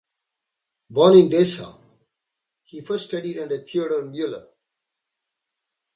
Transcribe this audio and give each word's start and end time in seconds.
Born 0.89 1.13
in 1.15 1.29
Dessau, 1.29 1.79
he 2.63 2.81
first 2.81 3.05
studied 3.09 3.37
under 3.37 3.59
Theodore 3.59 4.03
Muller. 4.05 4.47